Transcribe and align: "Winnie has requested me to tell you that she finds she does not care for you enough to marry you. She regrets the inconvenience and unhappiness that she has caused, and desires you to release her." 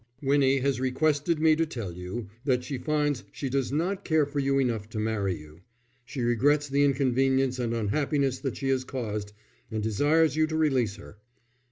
"Winnie 0.19 0.57
has 0.57 0.79
requested 0.79 1.39
me 1.39 1.55
to 1.55 1.63
tell 1.63 1.93
you 1.93 2.27
that 2.43 2.63
she 2.63 2.79
finds 2.79 3.23
she 3.31 3.49
does 3.49 3.71
not 3.71 4.03
care 4.03 4.25
for 4.25 4.39
you 4.39 4.57
enough 4.57 4.89
to 4.89 4.97
marry 4.99 5.37
you. 5.37 5.61
She 6.05 6.21
regrets 6.23 6.67
the 6.67 6.83
inconvenience 6.83 7.59
and 7.59 7.71
unhappiness 7.71 8.39
that 8.39 8.57
she 8.57 8.69
has 8.69 8.83
caused, 8.83 9.31
and 9.69 9.83
desires 9.83 10.35
you 10.35 10.47
to 10.47 10.57
release 10.57 10.95
her." 10.95 11.19